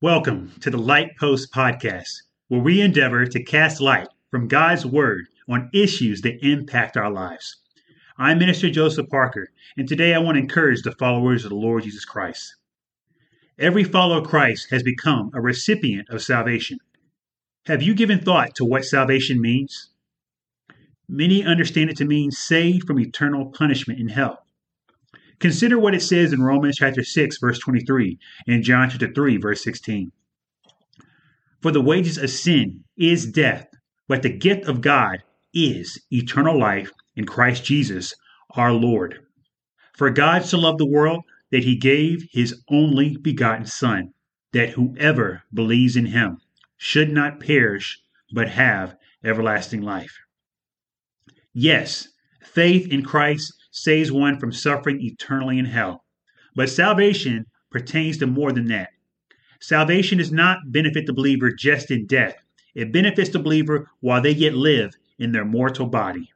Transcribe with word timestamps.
Welcome 0.00 0.52
to 0.60 0.70
the 0.70 0.78
Light 0.78 1.16
Post 1.16 1.52
Podcast, 1.52 2.22
where 2.46 2.60
we 2.60 2.80
endeavor 2.80 3.26
to 3.26 3.42
cast 3.42 3.80
light 3.80 4.06
from 4.30 4.46
God's 4.46 4.86
Word 4.86 5.26
on 5.48 5.70
issues 5.74 6.20
that 6.20 6.38
impact 6.46 6.96
our 6.96 7.10
lives. 7.10 7.56
I'm 8.16 8.38
Minister 8.38 8.70
Joseph 8.70 9.08
Parker, 9.08 9.48
and 9.76 9.88
today 9.88 10.14
I 10.14 10.20
want 10.20 10.36
to 10.36 10.40
encourage 10.40 10.82
the 10.82 10.92
followers 10.92 11.44
of 11.44 11.48
the 11.48 11.56
Lord 11.56 11.82
Jesus 11.82 12.04
Christ. 12.04 12.54
Every 13.58 13.82
follower 13.82 14.20
of 14.20 14.28
Christ 14.28 14.68
has 14.70 14.84
become 14.84 15.32
a 15.34 15.40
recipient 15.40 16.08
of 16.10 16.22
salvation. 16.22 16.78
Have 17.66 17.82
you 17.82 17.92
given 17.92 18.20
thought 18.20 18.54
to 18.54 18.64
what 18.64 18.84
salvation 18.84 19.40
means? 19.40 19.90
Many 21.08 21.44
understand 21.44 21.90
it 21.90 21.96
to 21.96 22.04
mean 22.04 22.30
saved 22.30 22.86
from 22.86 23.00
eternal 23.00 23.46
punishment 23.46 23.98
in 23.98 24.10
hell. 24.10 24.44
Consider 25.40 25.78
what 25.78 25.94
it 25.94 26.02
says 26.02 26.32
in 26.32 26.42
Romans 26.42 26.76
chapter 26.76 27.04
6 27.04 27.38
verse 27.38 27.58
23 27.58 28.18
and 28.48 28.64
John 28.64 28.90
chapter 28.90 29.12
3 29.12 29.36
verse 29.36 29.62
16. 29.62 30.10
For 31.60 31.70
the 31.70 31.80
wages 31.80 32.18
of 32.18 32.30
sin 32.30 32.84
is 32.96 33.30
death, 33.30 33.68
but 34.08 34.22
the 34.22 34.36
gift 34.36 34.66
of 34.66 34.80
God 34.80 35.22
is 35.54 36.00
eternal 36.12 36.58
life 36.58 36.92
in 37.16 37.24
Christ 37.24 37.64
Jesus 37.64 38.14
our 38.54 38.72
Lord. 38.72 39.20
For 39.96 40.10
God 40.10 40.44
so 40.44 40.58
loved 40.58 40.78
the 40.78 40.86
world 40.86 41.24
that 41.50 41.64
he 41.64 41.76
gave 41.76 42.28
his 42.30 42.62
only 42.68 43.16
begotten 43.16 43.66
Son, 43.66 44.12
that 44.52 44.70
whoever 44.70 45.42
believes 45.52 45.96
in 45.96 46.06
him 46.06 46.38
should 46.76 47.10
not 47.10 47.40
perish, 47.40 47.98
but 48.32 48.48
have 48.48 48.96
everlasting 49.24 49.82
life. 49.82 50.16
Yes, 51.52 52.08
faith 52.40 52.86
in 52.92 53.02
Christ 53.02 53.52
saves 53.82 54.12
one 54.12 54.38
from 54.38 54.52
suffering 54.52 55.00
eternally 55.00 55.58
in 55.58 55.64
hell. 55.64 56.04
But 56.54 56.70
salvation 56.70 57.46
pertains 57.70 58.18
to 58.18 58.26
more 58.26 58.52
than 58.52 58.66
that. 58.66 58.90
Salvation 59.60 60.18
does 60.18 60.32
not 60.32 60.72
benefit 60.72 61.06
the 61.06 61.12
believer 61.12 61.50
just 61.50 61.90
in 61.90 62.06
death, 62.06 62.36
it 62.74 62.92
benefits 62.92 63.30
the 63.30 63.38
believer 63.38 63.90
while 64.00 64.22
they 64.22 64.30
yet 64.30 64.54
live 64.54 64.94
in 65.18 65.32
their 65.32 65.44
mortal 65.44 65.86
body. 65.86 66.30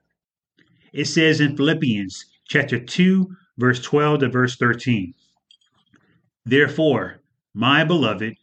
It 0.93 1.05
says 1.05 1.41
in 1.41 1.57
Philippians 1.57 2.27
chapter 2.49 2.79
2, 2.79 3.37
verse 3.59 3.81
12 3.81 4.21
to 4.21 4.29
verse 4.29 4.57
13. 4.57 5.15
Therefore, 6.45 7.23
my 7.55 7.85
beloved, 7.85 8.35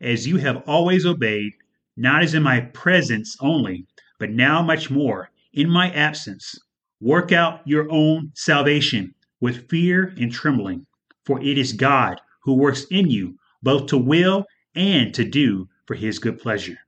as 0.00 0.26
you 0.26 0.36
have 0.36 0.62
always 0.68 1.04
obeyed, 1.04 1.52
not 1.96 2.22
as 2.22 2.34
in 2.34 2.42
my 2.44 2.60
presence 2.60 3.36
only, 3.40 3.86
but 4.20 4.30
now 4.30 4.62
much 4.62 4.88
more 4.88 5.30
in 5.52 5.68
my 5.68 5.90
absence, 5.90 6.58
Work 7.00 7.32
out 7.32 7.60
your 7.66 7.90
own 7.90 8.32
salvation 8.34 9.14
with 9.40 9.68
fear 9.68 10.14
and 10.18 10.32
trembling, 10.32 10.86
for 11.24 11.40
it 11.40 11.58
is 11.58 11.72
God 11.72 12.20
who 12.42 12.54
works 12.54 12.84
in 12.90 13.08
you 13.10 13.38
both 13.62 13.86
to 13.86 13.98
will 13.98 14.44
and 14.74 15.14
to 15.14 15.24
do 15.24 15.68
for 15.86 15.94
his 15.94 16.18
good 16.18 16.38
pleasure. 16.38 16.78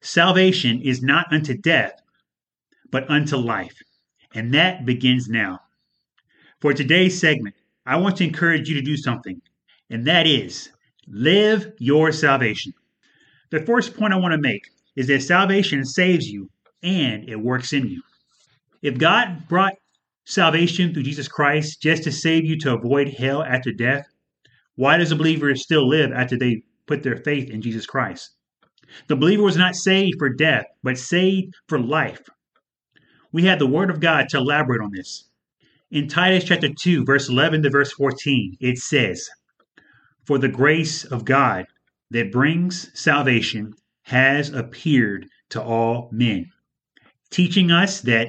Salvation 0.00 0.80
is 0.82 1.02
not 1.02 1.26
unto 1.32 1.56
death, 1.56 2.00
but 2.90 3.08
unto 3.10 3.36
life, 3.36 3.74
and 4.34 4.54
that 4.54 4.86
begins 4.86 5.28
now. 5.28 5.60
For 6.60 6.72
today's 6.72 7.18
segment, 7.18 7.54
I 7.84 7.96
want 7.96 8.16
to 8.18 8.24
encourage 8.24 8.68
you 8.68 8.74
to 8.74 8.82
do 8.82 8.96
something, 8.96 9.40
and 9.90 10.06
that 10.06 10.26
is 10.26 10.70
live 11.08 11.72
your 11.78 12.12
salvation. 12.12 12.72
The 13.50 13.60
first 13.60 13.96
point 13.96 14.12
I 14.12 14.18
want 14.18 14.32
to 14.32 14.40
make 14.40 14.62
is 14.96 15.06
that 15.06 15.22
salvation 15.22 15.84
saves 15.84 16.28
you 16.28 16.50
and 16.82 17.28
it 17.28 17.36
works 17.36 17.72
in 17.72 17.88
you. 17.88 18.02
If 18.86 18.98
God 18.98 19.48
brought 19.48 19.74
salvation 20.26 20.94
through 20.94 21.02
Jesus 21.02 21.26
Christ 21.26 21.82
just 21.82 22.04
to 22.04 22.12
save 22.12 22.44
you 22.44 22.56
to 22.60 22.74
avoid 22.74 23.08
hell 23.08 23.42
after 23.42 23.72
death, 23.72 24.06
why 24.76 24.96
does 24.96 25.10
a 25.10 25.16
believer 25.16 25.52
still 25.56 25.88
live 25.88 26.12
after 26.12 26.38
they 26.38 26.62
put 26.86 27.02
their 27.02 27.16
faith 27.16 27.50
in 27.50 27.60
Jesus 27.60 27.84
Christ? 27.84 28.36
The 29.08 29.16
believer 29.16 29.42
was 29.42 29.56
not 29.56 29.74
saved 29.74 30.20
for 30.20 30.28
death, 30.28 30.66
but 30.84 30.98
saved 30.98 31.52
for 31.66 31.80
life. 31.80 32.22
We 33.32 33.46
have 33.46 33.58
the 33.58 33.66
Word 33.66 33.90
of 33.90 33.98
God 33.98 34.28
to 34.28 34.36
elaborate 34.36 34.80
on 34.80 34.92
this. 34.92 35.30
In 35.90 36.06
Titus 36.06 36.44
chapter 36.44 36.72
2, 36.72 37.04
verse 37.04 37.28
11 37.28 37.64
to 37.64 37.70
verse 37.70 37.90
14, 37.90 38.56
it 38.60 38.78
says, 38.78 39.28
For 40.24 40.38
the 40.38 40.46
grace 40.46 41.02
of 41.02 41.24
God 41.24 41.66
that 42.12 42.30
brings 42.30 42.96
salvation 42.96 43.74
has 44.02 44.50
appeared 44.50 45.26
to 45.48 45.60
all 45.60 46.08
men, 46.12 46.52
teaching 47.32 47.72
us 47.72 48.00
that 48.02 48.28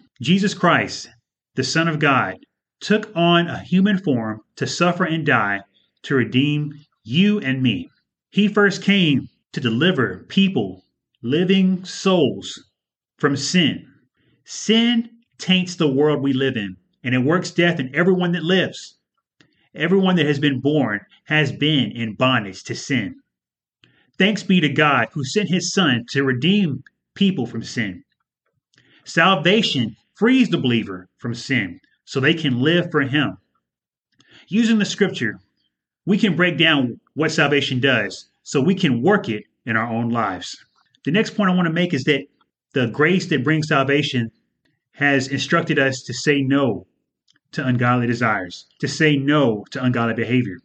Jesus 0.21 0.53
Christ, 0.53 1.09
the 1.55 1.63
Son 1.63 1.87
of 1.87 1.97
God, 1.97 2.37
took 2.79 3.11
on 3.15 3.47
a 3.47 3.57
human 3.57 3.97
form 3.97 4.41
to 4.55 4.67
suffer 4.67 5.03
and 5.03 5.25
die 5.25 5.61
to 6.03 6.13
redeem 6.13 6.79
you 7.03 7.39
and 7.39 7.63
me. 7.63 7.89
He 8.29 8.47
first 8.47 8.83
came 8.83 9.29
to 9.51 9.59
deliver 9.59 10.25
people, 10.29 10.85
living 11.23 11.83
souls, 11.85 12.69
from 13.17 13.35
sin. 13.35 13.91
Sin 14.45 15.09
taints 15.39 15.75
the 15.75 15.91
world 15.91 16.21
we 16.21 16.33
live 16.33 16.55
in, 16.55 16.77
and 17.03 17.15
it 17.15 17.19
works 17.19 17.49
death 17.49 17.79
in 17.79 17.89
everyone 17.95 18.31
that 18.33 18.43
lives. 18.43 18.99
Everyone 19.73 20.17
that 20.17 20.27
has 20.27 20.37
been 20.37 20.59
born 20.59 20.99
has 21.23 21.51
been 21.51 21.91
in 21.93 22.13
bondage 22.13 22.63
to 22.65 22.75
sin. 22.75 23.15
Thanks 24.19 24.43
be 24.43 24.61
to 24.61 24.69
God 24.69 25.07
who 25.13 25.23
sent 25.23 25.49
his 25.49 25.73
Son 25.73 26.05
to 26.11 26.23
redeem 26.23 26.83
people 27.15 27.47
from 27.47 27.63
sin. 27.63 28.03
Salvation 29.03 29.95
frees 30.21 30.49
the 30.49 30.57
believer 30.59 31.09
from 31.17 31.33
sin 31.33 31.79
so 32.05 32.19
they 32.19 32.35
can 32.35 32.61
live 32.61 32.91
for 32.91 33.01
Him. 33.01 33.37
Using 34.49 34.77
the 34.77 34.85
scripture, 34.85 35.39
we 36.05 36.15
can 36.15 36.35
break 36.35 36.59
down 36.59 36.99
what 37.15 37.31
salvation 37.31 37.79
does 37.79 38.29
so 38.43 38.61
we 38.61 38.75
can 38.75 39.01
work 39.01 39.29
it 39.29 39.45
in 39.65 39.75
our 39.75 39.91
own 39.91 40.11
lives. 40.11 40.55
The 41.05 41.11
next 41.11 41.31
point 41.31 41.49
I 41.49 41.55
want 41.55 41.65
to 41.69 41.73
make 41.73 41.91
is 41.91 42.03
that 42.03 42.27
the 42.75 42.85
grace 42.85 43.25
that 43.29 43.43
brings 43.43 43.69
salvation 43.69 44.29
has 44.91 45.27
instructed 45.27 45.79
us 45.79 46.03
to 46.03 46.13
say 46.13 46.43
no 46.43 46.85
to 47.53 47.65
ungodly 47.65 48.05
desires, 48.05 48.67
to 48.79 48.87
say 48.87 49.17
no 49.17 49.65
to 49.71 49.83
ungodly 49.83 50.13
behavior. 50.13 50.59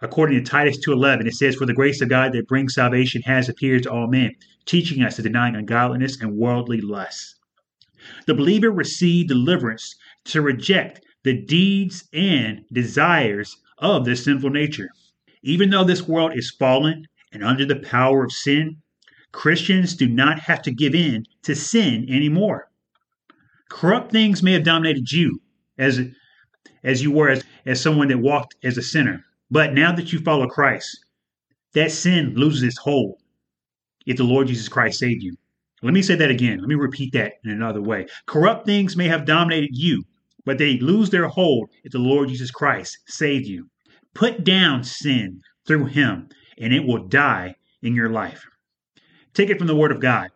According 0.00 0.42
to 0.42 0.50
Titus 0.50 0.78
2:11, 0.78 1.26
it 1.26 1.34
says, 1.34 1.56
"For 1.56 1.66
the 1.66 1.74
grace 1.74 2.00
of 2.00 2.08
God 2.08 2.32
that 2.32 2.48
brings 2.48 2.72
salvation 2.72 3.20
has 3.26 3.50
appeared 3.50 3.82
to 3.82 3.92
all 3.92 4.08
men, 4.08 4.32
teaching 4.64 5.02
us 5.02 5.16
to 5.16 5.22
deny 5.22 5.48
ungodliness 5.50 6.18
and 6.22 6.38
worldly 6.38 6.80
lusts." 6.80 7.34
The 8.26 8.34
believer 8.34 8.70
received 8.70 9.28
deliverance 9.28 9.94
to 10.26 10.42
reject 10.42 11.04
the 11.24 11.34
deeds 11.34 12.08
and 12.12 12.64
desires 12.72 13.56
of 13.78 14.04
this 14.04 14.24
sinful 14.24 14.50
nature. 14.50 14.90
Even 15.42 15.70
though 15.70 15.84
this 15.84 16.08
world 16.08 16.32
is 16.34 16.50
fallen 16.50 17.06
and 17.32 17.44
under 17.44 17.64
the 17.64 17.76
power 17.76 18.24
of 18.24 18.32
sin, 18.32 18.76
Christians 19.32 19.94
do 19.94 20.08
not 20.08 20.38
have 20.40 20.62
to 20.62 20.72
give 20.72 20.94
in 20.94 21.24
to 21.42 21.54
sin 21.54 22.06
anymore. 22.08 22.70
Corrupt 23.68 24.10
things 24.10 24.42
may 24.42 24.52
have 24.52 24.64
dominated 24.64 25.12
you 25.12 25.40
as 25.76 26.00
as 26.84 27.02
you 27.02 27.10
were 27.10 27.28
as, 27.28 27.44
as 27.66 27.80
someone 27.80 28.08
that 28.08 28.18
walked 28.18 28.54
as 28.62 28.78
a 28.78 28.82
sinner. 28.82 29.24
But 29.50 29.74
now 29.74 29.92
that 29.92 30.12
you 30.12 30.20
follow 30.20 30.46
Christ, 30.46 31.04
that 31.74 31.90
sin 31.90 32.34
loses 32.34 32.62
its 32.62 32.78
hold 32.78 33.20
if 34.06 34.16
the 34.16 34.24
Lord 34.24 34.48
Jesus 34.48 34.68
Christ 34.68 34.98
saved 34.98 35.22
you. 35.22 35.36
Let 35.82 35.94
me 35.94 36.02
say 36.02 36.16
that 36.16 36.30
again. 36.30 36.58
Let 36.58 36.68
me 36.68 36.74
repeat 36.74 37.12
that 37.12 37.34
in 37.44 37.50
another 37.50 37.80
way. 37.80 38.06
Corrupt 38.26 38.66
things 38.66 38.96
may 38.96 39.06
have 39.06 39.24
dominated 39.24 39.70
you, 39.72 40.04
but 40.44 40.58
they 40.58 40.78
lose 40.78 41.10
their 41.10 41.28
hold 41.28 41.70
if 41.84 41.92
the 41.92 41.98
Lord 41.98 42.28
Jesus 42.28 42.50
Christ 42.50 42.98
saved 43.06 43.46
you. 43.46 43.68
Put 44.14 44.44
down 44.44 44.82
sin 44.82 45.40
through 45.66 45.86
him, 45.86 46.28
and 46.58 46.72
it 46.72 46.84
will 46.84 47.06
die 47.06 47.54
in 47.82 47.94
your 47.94 48.08
life. 48.08 48.44
Take 49.34 49.50
it 49.50 49.58
from 49.58 49.68
the 49.68 49.76
Word 49.76 49.92
of 49.92 50.00
God. 50.00 50.30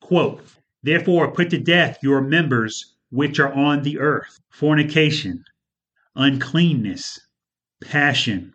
Quote, 0.00 0.42
Therefore, 0.82 1.32
put 1.32 1.50
to 1.50 1.58
death 1.58 1.98
your 2.02 2.22
members 2.22 2.94
which 3.10 3.38
are 3.38 3.52
on 3.52 3.82
the 3.82 3.98
earth 3.98 4.40
fornication, 4.48 5.44
uncleanness, 6.16 7.20
passion, 7.82 8.54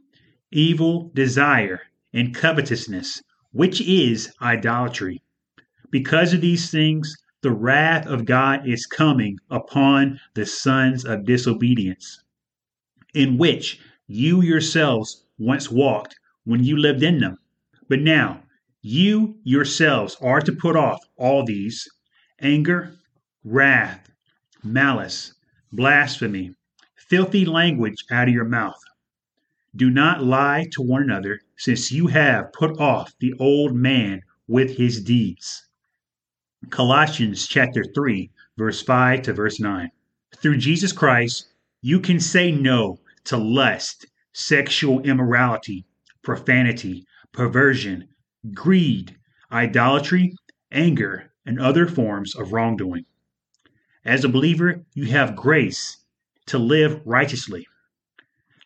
evil 0.52 1.12
desire, 1.14 1.82
and 2.14 2.34
covetousness, 2.34 3.22
which 3.52 3.82
is 3.82 4.34
idolatry. 4.42 5.22
Because 5.90 6.34
of 6.34 6.42
these 6.42 6.70
things, 6.70 7.16
the 7.42 7.52
wrath 7.52 8.08
of 8.08 8.26
God 8.26 8.68
is 8.68 8.86
coming 8.86 9.40
upon 9.50 10.20
the 10.34 10.46
sons 10.46 11.06
of 11.06 11.26
disobedience, 11.26 12.24
in 13.14 13.38
which 13.38 13.80
you 14.08 14.42
yourselves 14.42 15.24
once 15.38 15.72
walked 15.72 16.16
when 16.44 16.64
you 16.64 16.78
lived 16.78 17.04
in 17.04 17.20
them. 17.20 17.38
But 17.88 18.02
now, 18.02 18.44
you 18.82 19.38
yourselves 19.44 20.18
are 20.22 20.42
to 20.42 20.52
put 20.52 20.76
off 20.76 21.00
all 21.16 21.46
these 21.46 21.88
anger, 22.40 22.94
wrath, 23.44 24.10
malice, 24.64 25.34
blasphemy, 25.72 26.56
filthy 26.96 27.46
language 27.46 28.04
out 28.12 28.28
of 28.28 28.34
your 28.34 28.46
mouth. 28.46 28.82
Do 29.76 29.90
not 29.90 30.24
lie 30.24 30.68
to 30.72 30.82
one 30.82 31.04
another, 31.04 31.40
since 31.56 31.92
you 31.92 32.08
have 32.08 32.52
put 32.52 32.80
off 32.80 33.14
the 33.20 33.34
old 33.40 33.76
man 33.76 34.22
with 34.48 34.78
his 34.78 35.02
deeds. 35.02 35.67
Colossians 36.72 37.48
chapter 37.48 37.84
3, 37.94 38.32
verse 38.58 38.82
5 38.82 39.22
to 39.22 39.34
verse 39.34 39.60
9. 39.60 39.92
Through 40.38 40.58
Jesus 40.58 40.92
Christ, 40.92 41.50
you 41.82 42.00
can 42.00 42.20
say 42.20 42.52
no 42.52 43.00
to 43.26 43.38
lust, 43.38 44.08
sexual 44.34 45.00
immorality, 45.02 45.86
profanity, 46.24 47.06
perversion, 47.32 48.10
greed, 48.54 49.16
idolatry, 49.52 50.34
anger, 50.72 51.32
and 51.46 51.60
other 51.60 51.88
forms 51.88 52.36
of 52.36 52.52
wrongdoing. 52.52 53.06
As 54.04 54.26
a 54.26 54.30
believer, 54.30 54.84
you 54.94 55.06
have 55.06 55.36
grace 55.36 55.98
to 56.48 56.58
live 56.58 57.02
righteously. 57.06 57.66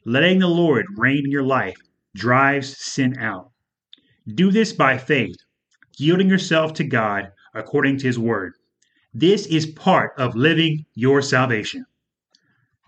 Letting 0.05 0.39
the 0.39 0.47
Lord 0.47 0.85
reign 0.97 1.25
in 1.25 1.31
your 1.31 1.43
life 1.43 1.77
drives 2.15 2.77
sin 2.77 3.17
out. 3.19 3.51
Do 4.33 4.49
this 4.49 4.71
by 4.71 4.97
faith, 4.97 5.37
yielding 5.97 6.29
yourself 6.29 6.73
to 6.75 6.83
God 6.83 7.31
according 7.53 7.97
to 7.97 8.07
his 8.07 8.19
word. 8.19 8.53
This 9.13 9.45
is 9.45 9.65
part 9.65 10.13
of 10.17 10.35
living 10.35 10.85
your 10.95 11.21
salvation. 11.21 11.85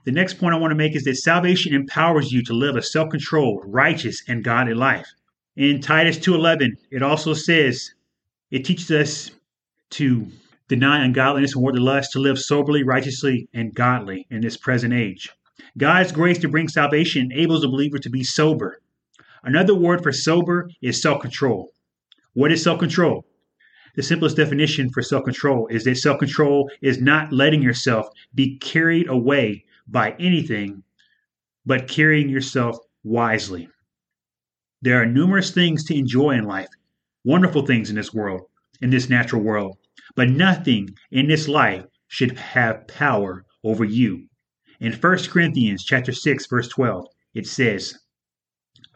The 0.05 0.11
next 0.11 0.35
point 0.35 0.53
I 0.53 0.57
want 0.57 0.71
to 0.71 0.75
make 0.75 0.95
is 0.95 1.03
that 1.03 1.15
salvation 1.15 1.73
empowers 1.73 2.31
you 2.31 2.43
to 2.43 2.53
live 2.53 2.75
a 2.75 2.81
self-controlled, 2.81 3.63
righteous, 3.65 4.21
and 4.27 4.43
godly 4.43 4.73
life. 4.73 5.07
In 5.55 5.81
Titus 5.81 6.17
2:11, 6.17 6.77
it 6.91 7.01
also 7.01 7.33
says 7.33 7.93
it 8.51 8.65
teaches 8.65 8.91
us 8.91 9.31
to 9.91 10.27
deny 10.67 11.03
ungodliness 11.03 11.53
and 11.53 11.63
worldly 11.63 11.81
lust, 11.81 12.11
to 12.13 12.19
live 12.19 12.39
soberly, 12.39 12.83
righteously, 12.83 13.47
and 13.53 13.75
godly 13.75 14.25
in 14.29 14.41
this 14.41 14.57
present 14.57 14.93
age. 14.93 15.29
God's 15.77 16.11
grace 16.11 16.37
to 16.39 16.49
bring 16.49 16.67
salvation 16.67 17.31
enables 17.31 17.61
the 17.61 17.67
believer 17.67 17.97
to 17.99 18.09
be 18.09 18.23
sober. 18.23 18.79
Another 19.43 19.75
word 19.75 20.01
for 20.01 20.11
sober 20.11 20.69
is 20.81 21.01
self-control. 21.01 21.71
What 22.33 22.51
is 22.51 22.63
self-control? 22.63 23.25
The 23.95 24.01
simplest 24.01 24.37
definition 24.37 24.89
for 24.89 25.03
self 25.03 25.23
control 25.23 25.67
is 25.67 25.83
that 25.83 25.97
self 25.97 26.17
control 26.17 26.71
is 26.81 26.99
not 26.99 27.31
letting 27.31 27.61
yourself 27.61 28.07
be 28.33 28.57
carried 28.57 29.07
away 29.07 29.65
by 29.87 30.15
anything, 30.19 30.81
but 31.63 31.87
carrying 31.87 32.27
yourself 32.27 32.77
wisely. 33.03 33.69
There 34.81 34.99
are 34.99 35.05
numerous 35.05 35.51
things 35.51 35.83
to 35.85 35.95
enjoy 35.95 36.31
in 36.31 36.45
life, 36.45 36.69
wonderful 37.23 37.67
things 37.67 37.91
in 37.91 37.95
this 37.95 38.13
world, 38.13 38.41
in 38.81 38.89
this 38.89 39.09
natural 39.09 39.43
world, 39.43 39.77
but 40.15 40.29
nothing 40.29 40.89
in 41.11 41.27
this 41.27 41.47
life 41.47 41.85
should 42.07 42.37
have 42.37 42.87
power 42.87 43.45
over 43.63 43.85
you. 43.85 44.27
In 44.79 44.91
1 44.91 45.17
Corinthians 45.29 45.83
chapter 45.83 46.11
6 46.11 46.47
verse 46.47 46.67
12, 46.67 47.05
it 47.35 47.45
says, 47.45 47.99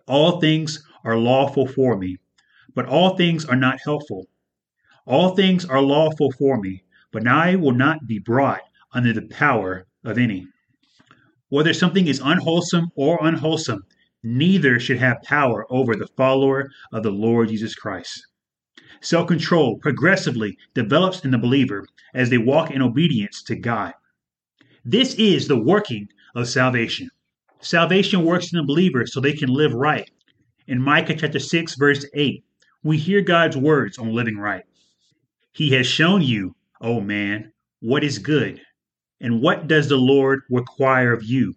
"All 0.07 0.39
things 0.41 0.83
are 1.03 1.17
lawful 1.17 1.67
for 1.67 1.97
me, 1.97 2.17
but 2.73 2.87
all 2.87 3.15
things 3.15 3.45
are 3.45 3.55
not 3.55 3.79
helpful. 3.83 4.27
All 5.07 5.35
things 5.37 5.63
are 5.63 5.81
lawful 5.81 6.33
for 6.33 6.59
me, 6.59 6.83
but 7.13 7.25
I 7.25 7.55
will 7.55 7.71
not 7.71 8.05
be 8.07 8.19
brought 8.19 8.59
under 8.91 9.13
the 9.13 9.21
power 9.21 9.87
of 10.03 10.17
any. 10.17 10.47
Whether 11.47 11.73
something 11.73 12.07
is 12.07 12.19
unwholesome 12.21 12.89
or 12.93 13.17
unwholesome, 13.25 13.83
neither 14.21 14.81
should 14.81 14.97
have 14.97 15.21
power 15.23 15.65
over 15.69 15.95
the 15.95 16.09
follower 16.17 16.69
of 16.91 17.03
the 17.03 17.11
Lord 17.11 17.47
Jesus 17.47 17.73
Christ. 17.73 18.27
Self 18.99 19.27
control 19.27 19.77
progressively 19.77 20.57
develops 20.73 21.23
in 21.23 21.31
the 21.31 21.37
believer 21.37 21.85
as 22.13 22.29
they 22.29 22.37
walk 22.37 22.71
in 22.71 22.81
obedience 22.81 23.41
to 23.43 23.55
God. 23.55 23.93
This 24.83 25.13
is 25.15 25.47
the 25.47 25.57
working 25.57 26.09
of 26.35 26.49
salvation. 26.49 27.09
Salvation 27.61 28.25
works 28.25 28.51
in 28.51 28.57
the 28.57 28.65
believer 28.65 29.07
so 29.07 29.21
they 29.21 29.31
can 29.31 29.47
live 29.47 29.73
right. 29.73 30.11
In 30.67 30.81
Micah 30.81 31.15
chapter 31.15 31.39
6, 31.39 31.75
verse 31.75 32.05
8, 32.13 32.43
we 32.83 32.97
hear 32.97 33.21
God's 33.21 33.55
words 33.55 33.97
on 33.97 34.13
living 34.13 34.37
right. 34.37 34.65
He 35.57 35.71
has 35.71 35.87
shown 35.87 36.21
you, 36.21 36.55
O 36.81 37.01
man, 37.01 37.51
what 37.79 38.03
is 38.03 38.19
good. 38.19 38.61
And 39.19 39.41
what 39.41 39.67
does 39.67 39.89
the 39.89 39.97
Lord 39.97 40.41
require 40.51 41.11
of 41.11 41.23
you? 41.23 41.55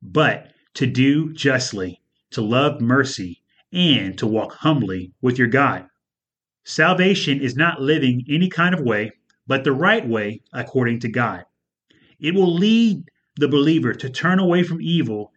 But 0.00 0.54
to 0.72 0.86
do 0.86 1.30
justly, 1.34 2.00
to 2.30 2.40
love 2.40 2.80
mercy, 2.80 3.42
and 3.70 4.16
to 4.16 4.26
walk 4.26 4.54
humbly 4.54 5.12
with 5.20 5.38
your 5.38 5.48
God. 5.48 5.86
Salvation 6.64 7.38
is 7.38 7.54
not 7.54 7.82
living 7.82 8.24
any 8.30 8.48
kind 8.48 8.74
of 8.74 8.80
way, 8.80 9.12
but 9.46 9.62
the 9.62 9.72
right 9.72 10.08
way 10.08 10.40
according 10.54 11.00
to 11.00 11.10
God. 11.10 11.44
It 12.18 12.34
will 12.34 12.54
lead 12.54 13.04
the 13.36 13.48
believer 13.48 13.92
to 13.92 14.08
turn 14.08 14.38
away 14.38 14.62
from 14.62 14.80
evil, 14.80 15.32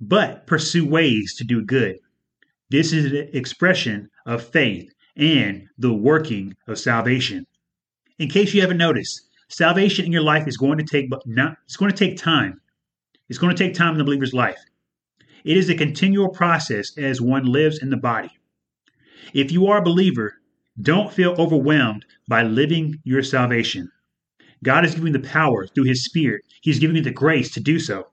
but 0.00 0.48
pursue 0.48 0.84
ways 0.84 1.36
to 1.36 1.44
do 1.44 1.64
good. 1.64 1.96
This 2.70 2.92
is 2.92 3.04
an 3.12 3.28
expression 3.32 4.10
of 4.26 4.42
faith 4.42 4.90
and 5.16 5.68
the 5.78 5.92
working 5.92 6.56
of 6.66 6.78
salvation. 6.78 7.46
In 8.18 8.28
case 8.28 8.54
you 8.54 8.60
haven't 8.60 8.78
noticed, 8.78 9.22
salvation 9.48 10.04
in 10.04 10.12
your 10.12 10.22
life 10.22 10.46
is 10.46 10.56
going 10.56 10.78
to 10.78 10.84
take 10.84 11.10
not 11.26 11.56
it's 11.64 11.76
going 11.76 11.90
to 11.90 11.96
take 11.96 12.16
time. 12.16 12.60
It's 13.28 13.38
going 13.38 13.54
to 13.54 13.64
take 13.64 13.74
time 13.74 13.92
in 13.92 13.98
the 13.98 14.04
believer's 14.04 14.34
life. 14.34 14.58
It 15.44 15.56
is 15.56 15.68
a 15.68 15.74
continual 15.74 16.28
process 16.30 16.96
as 16.96 17.20
one 17.20 17.44
lives 17.44 17.78
in 17.78 17.90
the 17.90 17.96
body. 17.96 18.30
If 19.32 19.52
you 19.52 19.66
are 19.66 19.78
a 19.78 19.84
believer, 19.84 20.34
don't 20.80 21.12
feel 21.12 21.34
overwhelmed 21.38 22.04
by 22.28 22.42
living 22.42 23.00
your 23.04 23.22
salvation. 23.22 23.90
God 24.62 24.84
is 24.84 24.94
giving 24.94 25.12
the 25.12 25.20
power 25.20 25.66
through 25.66 25.84
His 25.84 26.04
Spirit. 26.04 26.42
He's 26.62 26.78
giving 26.78 26.96
you 26.96 27.02
the 27.02 27.10
grace 27.10 27.50
to 27.52 27.60
do 27.60 27.78
so. 27.78 28.08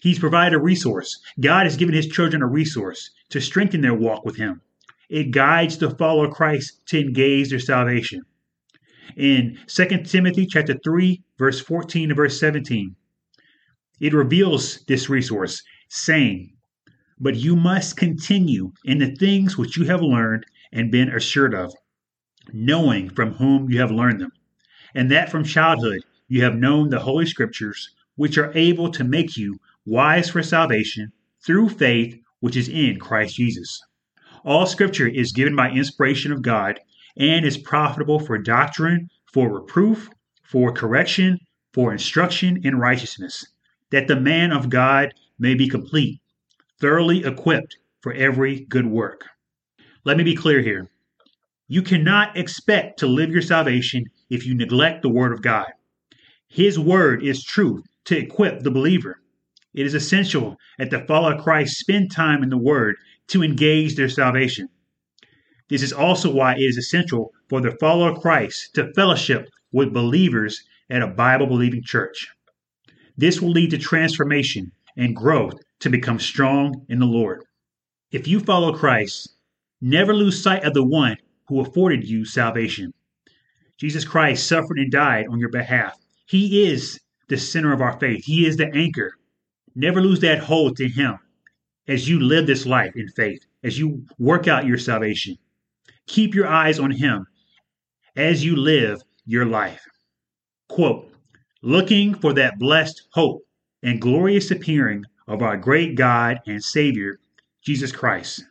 He's 0.00 0.18
provided 0.18 0.54
a 0.56 0.62
resource. 0.62 1.18
God 1.40 1.66
has 1.66 1.76
given 1.76 1.94
His 1.94 2.06
children 2.06 2.42
a 2.42 2.46
resource 2.46 3.10
to 3.30 3.40
strengthen 3.40 3.80
their 3.80 3.94
walk 3.94 4.24
with 4.24 4.36
Him. 4.36 4.62
It 5.08 5.30
guides 5.30 5.78
the 5.78 5.90
follower 5.90 6.28
Christ 6.28 6.84
to 6.86 7.00
engage 7.00 7.50
their 7.50 7.60
salvation. 7.60 8.22
In 9.16 9.58
2 9.68 10.02
Timothy 10.04 10.46
chapter 10.46 10.74
3, 10.82 11.22
verse 11.38 11.60
14 11.60 12.08
to 12.08 12.14
verse 12.14 12.40
17, 12.40 12.96
it 14.00 14.12
reveals 14.12 14.84
this 14.86 15.08
resource, 15.08 15.62
saying, 15.88 16.54
But 17.18 17.36
you 17.36 17.56
must 17.56 17.96
continue 17.96 18.72
in 18.84 18.98
the 18.98 19.14
things 19.14 19.56
which 19.56 19.76
you 19.76 19.84
have 19.86 20.02
learned 20.02 20.44
and 20.72 20.90
been 20.90 21.08
assured 21.08 21.54
of, 21.54 21.72
knowing 22.52 23.08
from 23.08 23.34
whom 23.34 23.70
you 23.70 23.78
have 23.80 23.90
learned 23.90 24.20
them, 24.20 24.32
and 24.94 25.10
that 25.10 25.30
from 25.30 25.44
childhood 25.44 26.02
you 26.28 26.42
have 26.42 26.56
known 26.56 26.90
the 26.90 26.98
Holy 26.98 27.26
Scriptures, 27.26 27.90
which 28.16 28.36
are 28.36 28.52
able 28.54 28.90
to 28.90 29.04
make 29.04 29.36
you 29.36 29.58
wise 29.84 30.28
for 30.28 30.42
salvation 30.42 31.12
through 31.44 31.68
faith 31.68 32.18
which 32.40 32.56
is 32.56 32.68
in 32.68 32.98
Christ 32.98 33.36
Jesus. 33.36 33.80
All 34.46 34.64
scripture 34.64 35.08
is 35.08 35.32
given 35.32 35.56
by 35.56 35.70
inspiration 35.70 36.30
of 36.30 36.40
God 36.40 36.78
and 37.16 37.44
is 37.44 37.58
profitable 37.58 38.20
for 38.20 38.38
doctrine, 38.38 39.10
for 39.32 39.52
reproof, 39.52 40.08
for 40.44 40.70
correction, 40.70 41.40
for 41.74 41.90
instruction 41.90 42.60
in 42.62 42.78
righteousness, 42.78 43.44
that 43.90 44.06
the 44.06 44.20
man 44.20 44.52
of 44.52 44.70
God 44.70 45.12
may 45.36 45.54
be 45.54 45.68
complete, 45.68 46.20
thoroughly 46.80 47.24
equipped 47.24 47.76
for 48.02 48.12
every 48.12 48.60
good 48.60 48.86
work. 48.86 49.24
Let 50.04 50.16
me 50.16 50.22
be 50.22 50.36
clear 50.36 50.60
here. 50.60 50.88
You 51.66 51.82
cannot 51.82 52.36
expect 52.36 53.00
to 53.00 53.08
live 53.08 53.30
your 53.30 53.42
salvation 53.42 54.04
if 54.30 54.46
you 54.46 54.54
neglect 54.54 55.02
the 55.02 55.08
Word 55.08 55.32
of 55.32 55.42
God. 55.42 55.72
His 56.46 56.78
Word 56.78 57.24
is 57.24 57.42
truth 57.42 57.84
to 58.04 58.16
equip 58.16 58.60
the 58.60 58.70
believer. 58.70 59.20
It 59.74 59.86
is 59.86 59.94
essential 59.94 60.56
that 60.78 60.90
the 60.90 61.00
follower 61.00 61.34
of 61.34 61.42
Christ 61.42 61.80
spend 61.80 62.12
time 62.12 62.44
in 62.44 62.48
the 62.48 62.56
Word 62.56 62.94
to 63.28 63.42
engage 63.42 63.96
their 63.96 64.08
salvation. 64.08 64.68
This 65.68 65.82
is 65.82 65.92
also 65.92 66.32
why 66.32 66.54
it 66.54 66.60
is 66.60 66.76
essential 66.76 67.32
for 67.48 67.60
the 67.60 67.76
follower 67.80 68.12
of 68.12 68.20
Christ 68.20 68.74
to 68.74 68.92
fellowship 68.94 69.48
with 69.72 69.92
believers 69.92 70.62
at 70.90 71.02
a 71.02 71.08
Bible 71.08 71.46
believing 71.46 71.82
church. 71.82 72.28
This 73.16 73.40
will 73.40 73.50
lead 73.50 73.70
to 73.70 73.78
transformation 73.78 74.70
and 74.96 75.16
growth 75.16 75.54
to 75.80 75.90
become 75.90 76.20
strong 76.20 76.86
in 76.88 76.98
the 76.98 77.06
Lord. 77.06 77.44
If 78.12 78.28
you 78.28 78.40
follow 78.40 78.76
Christ, 78.76 79.34
never 79.80 80.14
lose 80.14 80.40
sight 80.40 80.64
of 80.64 80.74
the 80.74 80.84
one 80.84 81.16
who 81.48 81.60
afforded 81.60 82.08
you 82.08 82.24
salvation. 82.24 82.92
Jesus 83.76 84.04
Christ 84.04 84.46
suffered 84.46 84.78
and 84.78 84.90
died 84.90 85.26
on 85.28 85.40
your 85.40 85.50
behalf. 85.50 85.98
He 86.26 86.66
is 86.66 87.00
the 87.28 87.36
center 87.36 87.72
of 87.72 87.80
our 87.80 87.98
faith, 87.98 88.24
He 88.24 88.46
is 88.46 88.56
the 88.56 88.72
anchor. 88.72 89.12
Never 89.74 90.00
lose 90.00 90.20
that 90.20 90.38
hold 90.38 90.76
to 90.76 90.88
Him 90.88 91.18
as 91.88 92.08
you 92.08 92.20
live 92.20 92.46
this 92.46 92.66
life 92.66 92.92
in 92.96 93.08
faith, 93.08 93.44
as 93.62 93.78
you 93.78 94.04
work 94.18 94.48
out 94.48 94.66
your 94.66 94.78
salvation. 94.78 95.36
Keep 96.06 96.34
your 96.34 96.46
eyes 96.46 96.78
on 96.78 96.90
Him 96.90 97.26
as 98.16 98.44
you 98.44 98.56
live 98.56 99.02
your 99.26 99.44
life. 99.44 99.84
Quote, 100.68 101.12
looking 101.62 102.14
for 102.14 102.32
that 102.32 102.58
blessed 102.58 103.02
hope 103.12 103.42
and 103.82 104.00
glorious 104.00 104.50
appearing 104.50 105.04
of 105.28 105.42
our 105.42 105.56
great 105.56 105.96
God 105.96 106.40
and 106.46 106.62
Savior, 106.62 107.18
Jesus 107.62 107.92
Christ, 107.92 108.44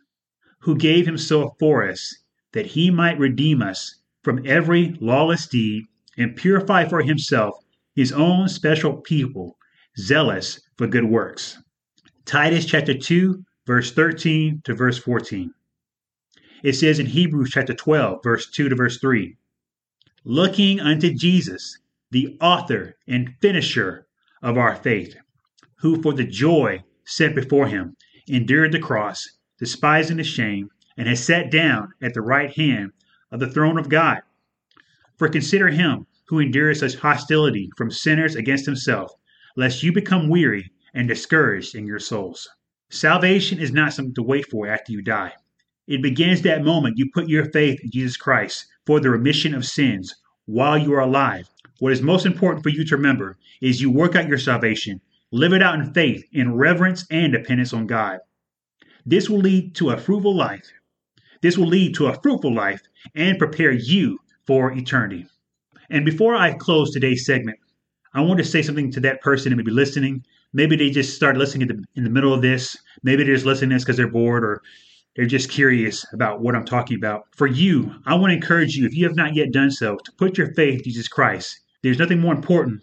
who 0.60 0.76
gave 0.76 1.06
himself 1.06 1.54
for 1.58 1.88
us, 1.88 2.14
that 2.52 2.66
he 2.66 2.90
might 2.90 3.18
redeem 3.18 3.62
us 3.62 3.96
from 4.22 4.46
every 4.46 4.96
lawless 5.00 5.46
deed 5.46 5.84
and 6.16 6.36
purify 6.36 6.86
for 6.86 7.02
himself 7.02 7.54
his 7.94 8.12
own 8.12 8.48
special 8.48 8.98
people, 8.98 9.56
zealous 9.98 10.60
for 10.76 10.86
good 10.86 11.04
works. 11.04 11.58
Titus 12.26 12.66
chapter 12.66 12.92
2, 12.92 13.44
verse 13.68 13.92
13 13.92 14.60
to 14.64 14.74
verse 14.74 14.98
14. 14.98 15.54
It 16.64 16.72
says 16.72 16.98
in 16.98 17.06
Hebrews 17.06 17.52
chapter 17.52 17.72
12, 17.72 18.18
verse 18.20 18.50
2 18.50 18.68
to 18.68 18.74
verse 18.74 18.98
3 18.98 19.36
Looking 20.24 20.80
unto 20.80 21.14
Jesus, 21.14 21.78
the 22.10 22.36
author 22.40 22.96
and 23.06 23.32
finisher 23.40 24.08
of 24.42 24.58
our 24.58 24.74
faith, 24.74 25.14
who 25.76 26.02
for 26.02 26.12
the 26.12 26.26
joy 26.26 26.82
set 27.04 27.32
before 27.36 27.68
him 27.68 27.96
endured 28.26 28.72
the 28.72 28.80
cross, 28.80 29.28
despising 29.60 30.16
the 30.16 30.24
shame, 30.24 30.68
and 30.96 31.06
has 31.06 31.24
sat 31.24 31.48
down 31.48 31.92
at 32.02 32.12
the 32.12 32.22
right 32.22 32.52
hand 32.56 32.90
of 33.30 33.38
the 33.38 33.52
throne 33.52 33.78
of 33.78 33.88
God. 33.88 34.20
For 35.16 35.28
consider 35.28 35.68
him 35.68 36.08
who 36.26 36.40
endures 36.40 36.80
such 36.80 36.96
hostility 36.96 37.70
from 37.76 37.92
sinners 37.92 38.34
against 38.34 38.66
himself, 38.66 39.12
lest 39.54 39.84
you 39.84 39.92
become 39.92 40.28
weary 40.28 40.72
and 40.96 41.06
discouraged 41.06 41.76
in 41.76 41.86
your 41.86 42.00
souls. 42.00 42.48
Salvation 42.90 43.60
is 43.60 43.70
not 43.70 43.92
something 43.92 44.14
to 44.14 44.22
wait 44.22 44.46
for 44.50 44.66
after 44.66 44.90
you 44.90 45.02
die. 45.02 45.32
It 45.86 46.02
begins 46.02 46.42
that 46.42 46.64
moment 46.64 46.98
you 46.98 47.10
put 47.12 47.28
your 47.28 47.44
faith 47.52 47.78
in 47.84 47.90
Jesus 47.90 48.16
Christ 48.16 48.66
for 48.86 48.98
the 48.98 49.10
remission 49.10 49.54
of 49.54 49.64
sins 49.64 50.12
while 50.46 50.78
you 50.78 50.92
are 50.94 51.00
alive. 51.00 51.48
What 51.78 51.92
is 51.92 52.02
most 52.02 52.26
important 52.26 52.62
for 52.62 52.70
you 52.70 52.84
to 52.84 52.96
remember 52.96 53.36
is 53.60 53.80
you 53.80 53.90
work 53.90 54.16
out 54.16 54.26
your 54.26 54.38
salvation, 54.38 55.00
live 55.30 55.52
it 55.52 55.62
out 55.62 55.78
in 55.78 55.92
faith, 55.92 56.24
in 56.32 56.54
reverence 56.54 57.06
and 57.10 57.32
dependence 57.32 57.72
on 57.72 57.86
God. 57.86 58.18
This 59.04 59.28
will 59.28 59.38
lead 59.38 59.74
to 59.76 59.90
a 59.90 59.96
fruitful 59.96 60.34
life. 60.34 60.72
This 61.42 61.58
will 61.58 61.68
lead 61.68 61.94
to 61.96 62.06
a 62.06 62.20
fruitful 62.22 62.54
life 62.54 62.80
and 63.14 63.38
prepare 63.38 63.72
you 63.72 64.18
for 64.46 64.72
eternity. 64.72 65.26
And 65.90 66.04
before 66.04 66.34
I 66.34 66.54
close 66.54 66.90
today's 66.90 67.26
segment, 67.26 67.58
I 68.14 68.22
want 68.22 68.38
to 68.38 68.44
say 68.44 68.62
something 68.62 68.90
to 68.92 69.00
that 69.00 69.20
person 69.20 69.52
who 69.52 69.56
may 69.56 69.62
be 69.62 69.70
listening. 69.70 70.24
Maybe 70.56 70.74
they 70.74 70.88
just 70.88 71.14
started 71.14 71.38
listening 71.38 71.68
in 71.68 71.76
the, 71.76 71.84
in 71.96 72.04
the 72.04 72.10
middle 72.10 72.32
of 72.32 72.40
this. 72.40 72.78
Maybe 73.02 73.22
they're 73.22 73.34
just 73.34 73.44
listening 73.44 73.68
to 73.68 73.76
this 73.76 73.84
because 73.84 73.98
they're 73.98 74.08
bored 74.08 74.42
or 74.42 74.62
they're 75.14 75.26
just 75.26 75.50
curious 75.50 76.06
about 76.14 76.40
what 76.40 76.56
I'm 76.56 76.64
talking 76.64 76.96
about. 76.96 77.24
For 77.36 77.46
you, 77.46 77.94
I 78.06 78.14
want 78.14 78.30
to 78.30 78.36
encourage 78.36 78.74
you, 78.74 78.86
if 78.86 78.94
you 78.94 79.04
have 79.04 79.16
not 79.16 79.34
yet 79.34 79.52
done 79.52 79.70
so, 79.70 79.96
to 79.96 80.12
put 80.12 80.38
your 80.38 80.54
faith 80.54 80.78
in 80.78 80.84
Jesus 80.84 81.08
Christ. 81.08 81.60
There's 81.82 81.98
nothing 81.98 82.20
more 82.20 82.34
important 82.34 82.80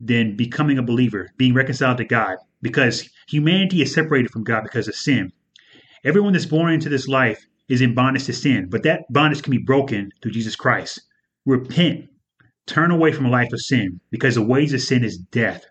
than 0.00 0.36
becoming 0.36 0.78
a 0.78 0.82
believer, 0.82 1.28
being 1.36 1.54
reconciled 1.54 1.98
to 1.98 2.04
God, 2.04 2.36
because 2.62 3.10
humanity 3.26 3.82
is 3.82 3.92
separated 3.92 4.30
from 4.30 4.44
God 4.44 4.62
because 4.62 4.86
of 4.86 4.94
sin. 4.94 5.32
Everyone 6.04 6.34
that's 6.34 6.46
born 6.46 6.72
into 6.72 6.88
this 6.88 7.08
life 7.08 7.44
is 7.68 7.80
in 7.80 7.96
bondage 7.96 8.26
to 8.26 8.32
sin, 8.32 8.68
but 8.70 8.84
that 8.84 9.12
bondage 9.12 9.42
can 9.42 9.50
be 9.50 9.58
broken 9.58 10.12
through 10.22 10.30
Jesus 10.30 10.54
Christ. 10.54 11.00
Repent, 11.44 12.08
turn 12.66 12.92
away 12.92 13.10
from 13.10 13.26
a 13.26 13.30
life 13.30 13.52
of 13.52 13.60
sin, 13.60 14.00
because 14.12 14.36
the 14.36 14.42
wages 14.42 14.74
of 14.74 14.82
sin 14.82 15.02
is 15.02 15.18
death. 15.18 15.64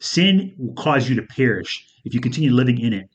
Sin 0.00 0.54
will 0.58 0.74
cause 0.74 1.08
you 1.08 1.14
to 1.14 1.22
perish 1.22 1.86
if 2.04 2.12
you 2.12 2.20
continue 2.20 2.52
living 2.52 2.80
in 2.80 2.92
it 2.92 3.08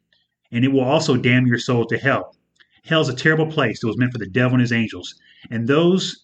and 0.51 0.63
it 0.63 0.71
will 0.71 0.83
also 0.83 1.17
damn 1.17 1.45
your 1.45 1.57
soul 1.57 1.85
to 1.85 1.97
hell. 1.97 2.35
Hell 2.83 3.01
is 3.01 3.09
a 3.09 3.13
terrible 3.13 3.47
place 3.47 3.81
that 3.81 3.87
was 3.87 3.97
meant 3.97 4.13
for 4.13 4.19
the 4.19 4.29
devil 4.29 4.53
and 4.53 4.61
his 4.61 4.71
angels. 4.71 5.15
And 5.49 5.67
those 5.67 6.23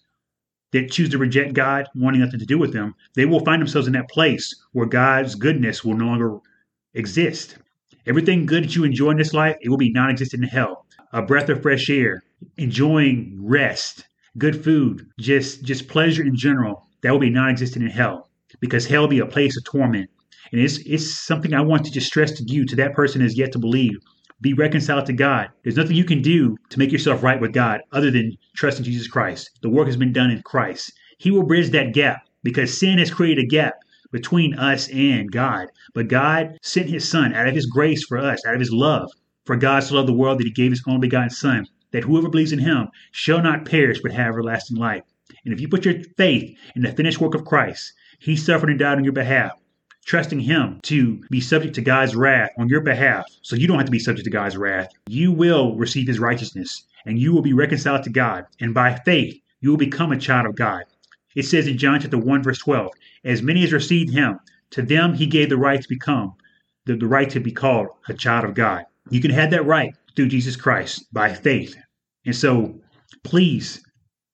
that 0.70 0.90
choose 0.90 1.10
to 1.10 1.18
reject 1.18 1.52
God, 1.52 1.86
wanting 1.94 2.22
nothing 2.22 2.40
to 2.40 2.46
do 2.46 2.58
with 2.58 2.72
them, 2.72 2.94
they 3.14 3.26
will 3.26 3.44
find 3.44 3.60
themselves 3.60 3.86
in 3.86 3.92
that 3.92 4.08
place 4.08 4.54
where 4.72 4.86
God's 4.86 5.34
goodness 5.34 5.84
will 5.84 5.96
no 5.96 6.06
longer 6.06 6.38
exist. 6.94 7.58
Everything 8.06 8.46
good 8.46 8.64
that 8.64 8.74
you 8.74 8.84
enjoy 8.84 9.10
in 9.10 9.18
this 9.18 9.34
life, 9.34 9.56
it 9.60 9.68
will 9.68 9.76
be 9.76 9.92
non 9.92 10.08
existent 10.08 10.44
in 10.44 10.48
hell. 10.48 10.86
A 11.12 11.20
breath 11.20 11.50
of 11.50 11.60
fresh 11.60 11.90
air, 11.90 12.22
enjoying 12.56 13.36
rest, 13.38 14.06
good 14.38 14.64
food, 14.64 15.06
just 15.18 15.62
just 15.62 15.88
pleasure 15.88 16.22
in 16.22 16.34
general, 16.34 16.86
that 17.02 17.10
will 17.10 17.18
be 17.18 17.30
non 17.30 17.50
existent 17.50 17.84
in 17.84 17.90
hell. 17.90 18.30
Because 18.60 18.86
hell 18.86 19.02
will 19.02 19.08
be 19.08 19.18
a 19.18 19.26
place 19.26 19.56
of 19.58 19.64
torment. 19.64 20.08
And 20.50 20.60
it's 20.60 20.78
it's 20.78 21.18
something 21.18 21.54
I 21.54 21.60
want 21.60 21.84
to 21.84 21.92
just 21.92 22.08
stress 22.08 22.32
to 22.32 22.44
you, 22.44 22.64
to 22.66 22.76
that 22.76 22.94
person 22.94 23.20
has 23.20 23.38
yet 23.38 23.52
to 23.52 23.58
believe 23.58 23.98
be 24.42 24.52
reconciled 24.52 25.06
to 25.06 25.12
God. 25.12 25.48
There's 25.62 25.76
nothing 25.76 25.96
you 25.96 26.04
can 26.04 26.20
do 26.20 26.56
to 26.70 26.78
make 26.78 26.90
yourself 26.90 27.22
right 27.22 27.40
with 27.40 27.52
God 27.52 27.80
other 27.92 28.10
than 28.10 28.36
trust 28.56 28.78
in 28.78 28.84
Jesus 28.84 29.06
Christ. 29.06 29.50
The 29.62 29.70
work 29.70 29.86
has 29.86 29.96
been 29.96 30.12
done 30.12 30.30
in 30.30 30.42
Christ. 30.42 30.92
He 31.18 31.30
will 31.30 31.44
bridge 31.44 31.70
that 31.70 31.94
gap 31.94 32.28
because 32.42 32.76
sin 32.76 32.98
has 32.98 33.14
created 33.14 33.44
a 33.44 33.46
gap 33.46 33.74
between 34.10 34.58
us 34.58 34.88
and 34.88 35.30
God. 35.30 35.68
But 35.94 36.08
God 36.08 36.58
sent 36.60 36.90
his 36.90 37.08
son 37.08 37.32
out 37.34 37.46
of 37.46 37.54
his 37.54 37.66
grace 37.66 38.04
for 38.04 38.18
us, 38.18 38.44
out 38.44 38.54
of 38.54 38.60
his 38.60 38.72
love. 38.72 39.08
For 39.44 39.56
God 39.56 39.84
so 39.84 39.94
loved 39.94 40.08
the 40.08 40.12
world 40.12 40.38
that 40.38 40.46
he 40.46 40.52
gave 40.52 40.72
his 40.72 40.82
only 40.88 41.06
begotten 41.06 41.30
son, 41.30 41.66
that 41.92 42.04
whoever 42.04 42.28
believes 42.28 42.52
in 42.52 42.58
him 42.58 42.88
shall 43.12 43.42
not 43.42 43.64
perish 43.64 44.00
but 44.02 44.12
have 44.12 44.28
everlasting 44.28 44.76
life. 44.76 45.02
And 45.44 45.54
if 45.54 45.60
you 45.60 45.68
put 45.68 45.84
your 45.84 46.02
faith 46.16 46.56
in 46.74 46.82
the 46.82 46.92
finished 46.92 47.20
work 47.20 47.34
of 47.34 47.44
Christ, 47.44 47.92
he 48.18 48.36
suffered 48.36 48.70
and 48.70 48.78
died 48.78 48.98
on 48.98 49.04
your 49.04 49.12
behalf 49.12 49.52
trusting 50.04 50.40
Him 50.40 50.80
to 50.82 51.22
be 51.30 51.40
subject 51.40 51.74
to 51.76 51.80
God's 51.82 52.14
wrath 52.14 52.50
on 52.58 52.68
your 52.68 52.80
behalf, 52.80 53.24
so 53.42 53.56
you 53.56 53.66
don't 53.66 53.78
have 53.78 53.86
to 53.86 53.92
be 53.92 53.98
subject 53.98 54.24
to 54.24 54.30
God's 54.30 54.56
wrath, 54.56 54.88
you 55.08 55.32
will 55.32 55.76
receive 55.76 56.06
His 56.06 56.18
righteousness 56.18 56.84
and 57.06 57.18
you 57.18 57.32
will 57.32 57.42
be 57.42 57.52
reconciled 57.52 58.04
to 58.04 58.10
God. 58.10 58.46
And 58.60 58.74
by 58.74 58.94
faith, 59.04 59.40
you 59.60 59.70
will 59.70 59.76
become 59.76 60.12
a 60.12 60.18
child 60.18 60.46
of 60.46 60.54
God. 60.54 60.84
It 61.34 61.44
says 61.44 61.66
in 61.66 61.78
John 61.78 62.00
chapter 62.00 62.18
1, 62.18 62.42
verse 62.42 62.58
12, 62.58 62.90
as 63.24 63.42
many 63.42 63.64
as 63.64 63.72
received 63.72 64.12
Him, 64.12 64.38
to 64.70 64.82
them 64.82 65.14
He 65.14 65.26
gave 65.26 65.48
the 65.48 65.56
right 65.56 65.80
to 65.80 65.88
become, 65.88 66.34
the, 66.84 66.96
the 66.96 67.06
right 67.06 67.30
to 67.30 67.40
be 67.40 67.52
called 67.52 67.88
a 68.08 68.14
child 68.14 68.44
of 68.44 68.54
God. 68.54 68.84
You 69.10 69.20
can 69.20 69.30
have 69.30 69.50
that 69.50 69.66
right 69.66 69.94
through 70.14 70.28
Jesus 70.28 70.56
Christ 70.56 71.12
by 71.12 71.32
faith. 71.32 71.76
And 72.26 72.36
so, 72.36 72.80
please, 73.24 73.82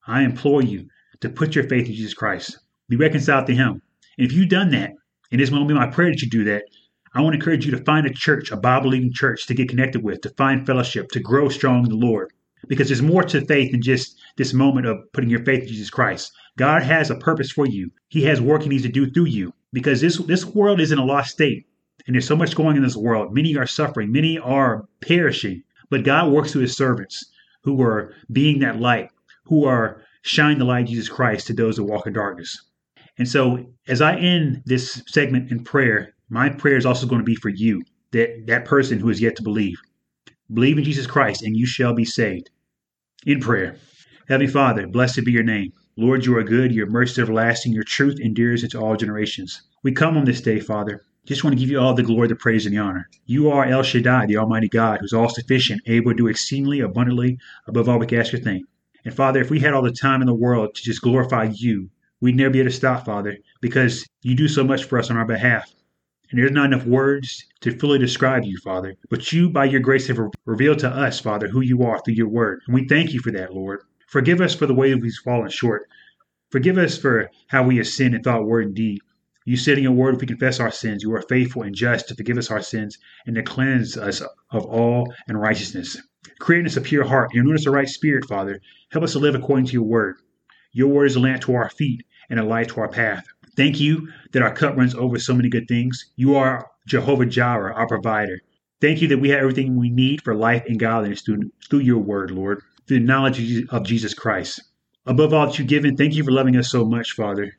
I 0.06 0.22
implore 0.22 0.62
you 0.62 0.88
to 1.20 1.28
put 1.28 1.54
your 1.54 1.64
faith 1.64 1.87
in 1.87 1.94
Jesus 1.94 2.14
Christ. 2.14 2.58
Be 2.88 2.96
reconciled 2.96 3.46
to 3.46 3.54
Him. 3.54 3.82
And 4.18 4.26
if 4.26 4.32
you've 4.32 4.48
done 4.48 4.70
that, 4.70 4.92
and 5.30 5.40
it's 5.40 5.50
going 5.50 5.62
to 5.62 5.68
be 5.68 5.78
my 5.78 5.87
prayer 5.87 6.11
that 6.11 6.23
you 6.23 6.30
do 6.30 6.44
that. 6.44 6.64
I 7.14 7.23
want 7.23 7.32
to 7.35 7.38
encourage 7.38 7.64
you 7.64 7.73
to 7.73 7.85
find 7.85 8.06
a 8.06 8.12
church, 8.12 8.50
a 8.50 8.56
Bible 8.56 8.90
believing 8.90 9.12
church 9.12 9.47
to 9.47 9.54
get 9.54 9.68
connected 9.68 10.02
with, 10.02 10.20
to 10.23 10.30
find 10.30 10.66
fellowship, 10.66 11.08
to 11.11 11.20
grow 11.20 11.49
strong 11.49 11.85
in 11.85 11.90
the 11.90 11.97
Lord. 11.97 12.32
Because 12.66 12.88
there's 12.88 13.02
more 13.02 13.23
to 13.23 13.44
faith 13.44 13.73
than 13.73 13.82
just 13.82 14.18
this 14.37 14.52
moment 14.52 14.87
of 14.87 14.99
putting 15.12 15.30
your 15.30 15.44
faith 15.44 15.62
in 15.62 15.68
Jesus 15.68 15.90
Christ. 15.90 16.32
God 16.58 16.82
has 16.82 17.11
a 17.11 17.16
purpose 17.16 17.50
for 17.50 17.66
you. 17.66 17.90
He 18.08 18.25
has 18.25 18.40
work 18.40 18.62
he 18.62 18.68
needs 18.68 18.82
to 18.82 18.88
do 18.88 19.11
through 19.11 19.26
you. 19.26 19.54
Because 19.73 20.00
this 20.00 20.18
this 20.18 20.44
world 20.44 20.80
is 20.80 20.92
in 20.92 20.99
a 20.99 21.04
lost 21.04 21.30
state. 21.30 21.66
And 22.06 22.14
there's 22.14 22.26
so 22.26 22.37
much 22.37 22.56
going 22.56 22.76
in 22.76 22.82
this 22.82 22.97
world. 22.97 23.35
Many 23.35 23.56
are 23.56 23.66
suffering, 23.66 24.12
many 24.12 24.38
are 24.38 24.87
perishing. 25.00 25.62
But 25.90 26.04
God 26.04 26.32
works 26.32 26.52
through 26.52 26.62
his 26.62 26.76
servants 26.76 27.25
who 27.62 27.80
are 27.82 28.14
being 28.30 28.61
that 28.61 28.80
light, 28.80 29.11
who 29.44 29.64
are 29.64 30.02
shining 30.23 30.58
the 30.58 30.64
light 30.64 30.85
of 30.85 30.88
Jesus 30.88 31.08
Christ 31.08 31.47
to 31.47 31.52
those 31.52 31.76
that 31.76 31.85
walk 31.85 32.06
in 32.06 32.12
darkness. 32.12 32.61
And 33.18 33.28
so, 33.28 33.66
as 33.88 34.00
I 34.00 34.16
end 34.16 34.62
this 34.64 35.02
segment 35.06 35.50
in 35.50 35.64
prayer, 35.64 36.14
my 36.30 36.48
prayer 36.48 36.76
is 36.76 36.87
also 36.87 37.06
going 37.06 37.20
to 37.20 37.25
be 37.25 37.34
for 37.34 37.48
you, 37.48 37.82
that, 38.12 38.46
that 38.46 38.64
person 38.64 39.00
who 39.00 39.10
is 39.10 39.20
yet 39.20 39.34
to 39.37 39.42
believe. 39.42 39.76
Believe 40.52 40.78
in 40.78 40.84
Jesus 40.84 41.06
Christ, 41.06 41.42
and 41.42 41.56
you 41.56 41.66
shall 41.66 41.94
be 41.94 42.04
saved. 42.04 42.50
In 43.26 43.40
prayer, 43.40 43.76
Heavenly 44.28 44.50
Father, 44.50 44.87
blessed 44.87 45.25
be 45.25 45.32
your 45.32 45.42
name. 45.42 45.72
Lord, 45.96 46.25
you 46.25 46.37
are 46.37 46.44
good, 46.44 46.72
your 46.72 46.87
mercy 46.87 47.12
is 47.12 47.18
everlasting, 47.18 47.72
your 47.72 47.82
truth 47.82 48.20
endures 48.20 48.62
into 48.62 48.78
all 48.78 48.96
generations. 48.96 49.62
We 49.82 49.90
come 49.90 50.16
on 50.16 50.25
this 50.25 50.40
day, 50.40 50.60
Father. 50.60 51.02
Just 51.26 51.42
want 51.42 51.56
to 51.56 51.60
give 51.60 51.70
you 51.70 51.80
all 51.80 51.92
the 51.92 52.04
glory, 52.04 52.28
the 52.28 52.37
praise, 52.37 52.66
and 52.66 52.75
the 52.75 52.80
honor. 52.80 53.08
You 53.26 53.50
are 53.50 53.64
El 53.64 53.82
Shaddai, 53.82 54.26
the 54.26 54.37
Almighty 54.37 54.68
God, 54.68 54.98
who's 55.00 55.12
all 55.12 55.28
sufficient, 55.28 55.82
able 55.87 56.12
to 56.12 56.16
do 56.16 56.28
exceedingly 56.28 56.80
abundantly 56.80 57.38
above 57.66 57.88
all 57.88 57.98
we 57.98 58.06
can 58.06 58.20
ask 58.20 58.32
or 58.32 58.38
think. 58.38 58.64
And 59.04 59.12
Father, 59.12 59.40
if 59.40 59.50
we 59.50 59.58
had 59.60 59.75
all 59.75 59.82
the 59.82 59.90
time 59.90 60.22
in 60.22 60.26
the 60.26 60.34
world 60.34 60.75
to 60.75 60.82
just 60.82 61.02
glorify 61.02 61.50
you, 61.52 61.90
we'd 62.20 62.37
never 62.37 62.50
be 62.50 62.60
able 62.60 62.70
to 62.70 62.76
stop, 62.76 63.04
Father, 63.04 63.37
because 63.60 64.06
you 64.22 64.34
do 64.34 64.48
so 64.48 64.64
much 64.64 64.84
for 64.84 64.98
us 64.98 65.10
on 65.10 65.16
our 65.16 65.25
behalf. 65.25 65.72
And 66.30 66.38
there's 66.38 66.52
not 66.52 66.66
enough 66.66 66.84
words 66.84 67.44
to 67.62 67.78
fully 67.78 67.98
describe 67.98 68.44
you, 68.44 68.58
Father. 68.58 68.94
But 69.08 69.32
you, 69.32 69.48
by 69.48 69.64
your 69.64 69.80
grace, 69.80 70.08
have 70.08 70.20
revealed 70.44 70.78
to 70.80 70.88
us, 70.88 71.18
Father, 71.20 71.48
who 71.48 71.62
you 71.62 71.82
are 71.82 72.00
through 72.00 72.14
your 72.14 72.28
word. 72.28 72.60
And 72.66 72.75
we 72.75 72.87
thank 72.87 73.14
you 73.14 73.20
for 73.20 73.32
that, 73.32 73.54
Lord. 73.54 73.80
Forgive 74.08 74.40
us 74.40 74.54
for 74.54 74.66
the 74.66 74.75
way 74.75 74.94
we've 74.94 75.12
fallen 75.25 75.48
short. 75.48 75.88
Forgive 76.50 76.76
us 76.76 76.98
for 76.98 77.30
how 77.48 77.62
we 77.62 77.78
have 77.78 77.87
sinned 77.87 78.14
in 78.14 78.22
thought, 78.22 78.46
word, 78.46 78.66
and 78.66 78.75
deed. 78.75 79.00
You 79.46 79.56
said 79.56 79.78
in 79.78 79.84
your 79.84 79.92
word, 79.92 80.14
if 80.14 80.20
we 80.20 80.26
confess 80.26 80.60
our 80.60 80.70
sins, 80.70 81.02
you 81.02 81.14
are 81.14 81.22
faithful 81.22 81.62
and 81.62 81.75
just 81.75 82.08
to 82.08 82.14
forgive 82.14 82.37
us 82.37 82.50
our 82.50 82.60
sins 82.60 82.98
and 83.26 83.34
to 83.37 83.42
cleanse 83.42 83.96
us 83.96 84.20
of 84.50 84.66
all 84.66 85.10
unrighteousness. 85.28 85.96
Create 86.38 86.60
in 86.60 86.66
us 86.66 86.76
a 86.76 86.82
pure 86.82 87.04
heart 87.04 87.30
and 87.32 87.42
renew 87.42 87.54
us 87.54 87.64
a 87.64 87.70
right 87.70 87.88
spirit, 87.88 88.26
Father. 88.26 88.60
Help 88.90 89.04
us 89.04 89.12
to 89.12 89.18
live 89.18 89.34
according 89.34 89.64
to 89.66 89.72
your 89.72 89.84
word. 89.84 90.16
Your 90.72 90.88
word 90.88 91.06
is 91.06 91.16
a 91.16 91.20
lamp 91.20 91.40
to 91.42 91.54
our 91.54 91.70
feet 91.70 92.04
and 92.30 92.38
a 92.38 92.44
light 92.44 92.68
to 92.68 92.80
our 92.80 92.88
path. 92.88 93.26
Thank 93.56 93.80
you 93.80 94.08
that 94.32 94.42
our 94.42 94.54
cup 94.54 94.76
runs 94.76 94.94
over 94.94 95.18
so 95.18 95.35
many 95.35 95.49
good 95.49 95.66
things. 95.66 96.12
You 96.16 96.37
are 96.37 96.66
Jehovah 96.87 97.26
Jireh, 97.26 97.75
our 97.75 97.88
provider. 97.88 98.40
Thank 98.80 99.02
you 99.02 99.08
that 99.08 99.18
we 99.18 99.30
have 99.30 99.40
everything 99.40 99.76
we 99.76 99.90
need 99.90 100.23
for 100.23 100.35
life 100.35 100.62
and 100.68 100.78
godliness 100.78 101.23
through, 101.23 101.50
through 101.68 101.80
your 101.80 101.99
word, 101.99 102.30
Lord, 102.30 102.62
through 102.87 103.00
the 103.00 103.04
knowledge 103.04 103.64
of 103.70 103.85
Jesus 103.85 104.14
Christ. 104.14 104.62
Above 105.06 105.32
all 105.32 105.47
that 105.47 105.58
you've 105.58 105.68
given, 105.68 105.97
thank 105.97 106.14
you 106.14 106.23
for 106.23 106.30
loving 106.30 106.56
us 106.56 106.70
so 106.70 106.85
much, 106.85 107.12
Father, 107.12 107.52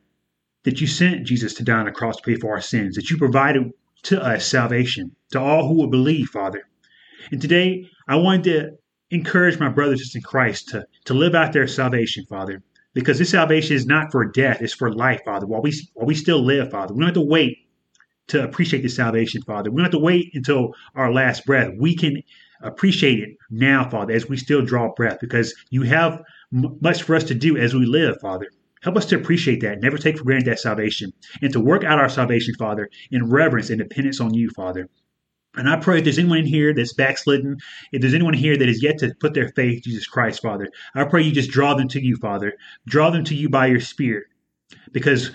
that 0.64 0.80
you 0.80 0.86
sent 0.86 1.26
Jesus 1.26 1.52
to 1.54 1.64
die 1.64 1.80
on 1.80 1.86
the 1.86 1.92
cross 1.92 2.16
to 2.16 2.22
pay 2.22 2.36
for 2.36 2.54
our 2.54 2.60
sins, 2.60 2.94
that 2.94 3.10
you 3.10 3.18
provided 3.18 3.70
to 4.04 4.22
us 4.22 4.46
salvation, 4.46 5.14
to 5.32 5.40
all 5.40 5.68
who 5.68 5.74
will 5.74 5.90
believe, 5.90 6.28
Father. 6.28 6.62
And 7.30 7.42
today, 7.42 7.86
I 8.08 8.16
wanted 8.16 8.44
to 8.44 8.70
encourage 9.10 9.58
my 9.58 9.68
brothers 9.68 10.14
in 10.14 10.22
Christ 10.22 10.68
to, 10.68 10.86
to 11.04 11.14
live 11.14 11.34
out 11.34 11.52
their 11.52 11.66
salvation, 11.66 12.24
Father, 12.26 12.62
because 12.94 13.18
this 13.18 13.30
salvation 13.30 13.76
is 13.76 13.86
not 13.86 14.10
for 14.10 14.24
death, 14.24 14.60
it's 14.60 14.74
for 14.74 14.92
life, 14.92 15.20
Father. 15.24 15.46
While 15.46 15.62
we, 15.62 15.72
while 15.94 16.06
we 16.06 16.14
still 16.14 16.42
live, 16.42 16.70
Father, 16.70 16.94
we 16.94 17.00
don't 17.00 17.08
have 17.08 17.14
to 17.14 17.20
wait 17.28 17.58
to 18.28 18.42
appreciate 18.42 18.82
this 18.82 18.96
salvation, 18.96 19.42
Father. 19.42 19.70
We 19.70 19.76
don't 19.76 19.86
have 19.86 19.92
to 19.92 19.98
wait 19.98 20.30
until 20.34 20.74
our 20.94 21.12
last 21.12 21.46
breath. 21.46 21.70
We 21.78 21.96
can 21.96 22.22
appreciate 22.62 23.18
it 23.20 23.30
now, 23.50 23.88
Father, 23.88 24.12
as 24.12 24.28
we 24.28 24.36
still 24.36 24.62
draw 24.62 24.92
breath, 24.94 25.18
because 25.20 25.54
you 25.70 25.82
have 25.82 26.20
m- 26.54 26.78
much 26.80 27.02
for 27.02 27.16
us 27.16 27.24
to 27.24 27.34
do 27.34 27.56
as 27.56 27.74
we 27.74 27.86
live, 27.86 28.16
Father. 28.20 28.46
Help 28.82 28.96
us 28.96 29.06
to 29.06 29.16
appreciate 29.16 29.60
that, 29.60 29.80
never 29.80 29.98
take 29.98 30.16
for 30.16 30.24
granted 30.24 30.46
that 30.46 30.58
salvation, 30.58 31.12
and 31.42 31.52
to 31.52 31.60
work 31.60 31.84
out 31.84 31.98
our 31.98 32.08
salvation, 32.08 32.54
Father, 32.58 32.88
in 33.10 33.28
reverence 33.28 33.68
and 33.70 33.78
dependence 33.78 34.20
on 34.20 34.32
you, 34.32 34.48
Father. 34.50 34.88
And 35.60 35.68
I 35.68 35.76
pray 35.76 35.98
if 35.98 36.04
there's 36.04 36.18
anyone 36.18 36.38
in 36.38 36.46
here 36.46 36.72
that's 36.72 36.94
backslidden, 36.94 37.58
if 37.92 38.00
there's 38.00 38.14
anyone 38.14 38.32
here 38.32 38.56
that 38.56 38.66
is 38.66 38.82
yet 38.82 38.96
to 39.00 39.14
put 39.20 39.34
their 39.34 39.50
faith 39.50 39.76
in 39.76 39.82
Jesus 39.82 40.06
Christ, 40.06 40.40
Father, 40.40 40.70
I 40.94 41.04
pray 41.04 41.20
you 41.20 41.32
just 41.32 41.50
draw 41.50 41.74
them 41.74 41.86
to 41.88 42.02
you, 42.02 42.16
Father. 42.16 42.54
Draw 42.86 43.10
them 43.10 43.24
to 43.24 43.34
you 43.34 43.50
by 43.50 43.66
your 43.66 43.78
Spirit. 43.78 44.24
Because 44.90 45.32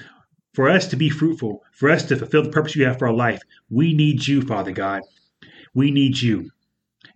for 0.56 0.68
us 0.68 0.88
to 0.88 0.96
be 0.96 1.12
fruitful, 1.12 1.62
for 1.74 1.92
us 1.92 2.06
to 2.06 2.16
fulfill 2.16 2.42
the 2.42 2.50
purpose 2.50 2.76
you 2.76 2.86
have 2.88 2.98
for 2.98 3.08
our 3.08 3.14
life, 3.14 3.40
we 3.70 3.94
need 3.94 4.26
you, 4.26 4.42
Father 4.42 4.72
God. 4.72 5.04
We 5.76 5.92
need 5.92 6.20
you. 6.20 6.50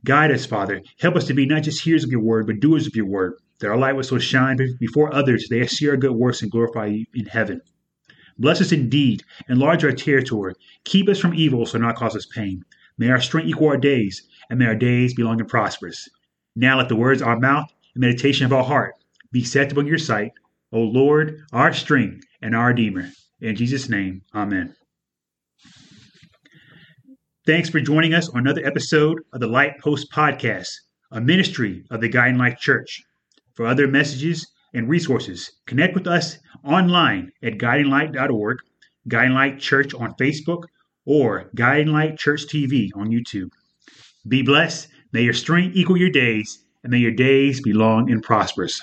Guide 0.05 0.29
us, 0.29 0.45
Father. 0.45 0.79
Help 0.99 1.15
us 1.15 1.25
to 1.25 1.33
be 1.33 1.47
not 1.47 1.63
just 1.63 1.81
hearers 1.81 2.03
of 2.03 2.11
your 2.11 2.21
word, 2.21 2.45
but 2.45 2.59
doers 2.59 2.85
of 2.85 2.95
your 2.95 3.07
word, 3.07 3.33
that 3.59 3.71
our 3.71 3.77
light 3.77 3.95
will 3.95 4.03
so 4.03 4.19
shine 4.19 4.59
before 4.79 5.11
others 5.15 5.47
they 5.49 5.65
see 5.65 5.89
our 5.89 5.97
good 5.97 6.11
works 6.11 6.43
and 6.43 6.51
glorify 6.51 6.85
you 6.85 7.07
in 7.15 7.25
heaven. 7.25 7.59
Bless 8.37 8.61
us 8.61 8.71
indeed, 8.71 9.23
enlarge 9.49 9.83
our 9.83 9.93
territory, 9.93 10.53
keep 10.83 11.09
us 11.09 11.17
from 11.17 11.33
evil 11.33 11.65
so 11.65 11.79
not 11.79 11.95
cause 11.95 12.15
us 12.15 12.27
pain. 12.27 12.63
May 12.99 13.09
our 13.09 13.21
strength 13.21 13.47
equal 13.47 13.69
our 13.69 13.77
days, 13.77 14.27
and 14.49 14.59
may 14.59 14.65
our 14.65 14.75
days 14.75 15.13
be 15.13 15.23
long 15.23 15.39
and 15.39 15.47
prosperous. 15.47 16.09
Now 16.53 16.77
let 16.77 16.89
the 16.89 16.97
words 16.97 17.21
of 17.21 17.29
our 17.29 17.39
mouth 17.39 17.71
and 17.95 18.01
meditation 18.01 18.45
of 18.45 18.51
our 18.51 18.63
heart 18.63 18.93
be 19.31 19.39
acceptable 19.39 19.81
in 19.81 19.87
your 19.87 19.97
sight, 19.97 20.33
O 20.73 20.81
Lord, 20.81 21.39
our 21.53 21.71
strength 21.73 22.25
and 22.41 22.53
our 22.53 22.67
Redeemer. 22.67 23.09
In 23.39 23.55
Jesus' 23.55 23.87
name, 23.87 24.23
Amen. 24.35 24.75
Thanks 27.45 27.69
for 27.69 27.79
joining 27.79 28.13
us 28.13 28.27
on 28.27 28.39
another 28.39 28.65
episode 28.65 29.21
of 29.31 29.39
the 29.39 29.47
Light 29.47 29.79
Post 29.79 30.11
Podcast, 30.11 30.67
a 31.13 31.21
ministry 31.21 31.85
of 31.89 32.01
the 32.01 32.09
Guiding 32.09 32.37
Light 32.37 32.59
Church. 32.59 33.01
For 33.55 33.65
other 33.65 33.87
messages 33.87 34.45
and 34.73 34.89
resources, 34.89 35.53
connect 35.65 35.95
with 35.95 36.05
us 36.05 36.37
online 36.65 37.31
at 37.41 37.59
guidinglight.org, 37.59 38.57
Guiding 39.07 39.33
Light 39.35 39.57
Church 39.57 39.93
on 39.93 40.15
Facebook, 40.15 40.65
or 41.09 41.49
Guiding 41.55 41.91
Light 41.91 42.19
Church 42.19 42.45
TV 42.45 42.89
on 42.95 43.09
YouTube. 43.09 43.49
Be 44.27 44.43
blessed. 44.43 44.89
May 45.11 45.23
your 45.23 45.33
strength 45.33 45.75
equal 45.75 45.97
your 45.97 46.11
days, 46.11 46.63
and 46.83 46.91
may 46.91 46.99
your 46.99 47.11
days 47.11 47.61
be 47.61 47.73
long 47.73 48.11
and 48.11 48.21
prosperous. 48.21 48.79